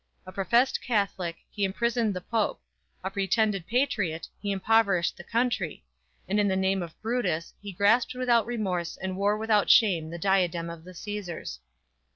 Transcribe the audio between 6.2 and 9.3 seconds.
and in the name of Brutus, he grasped without remorse and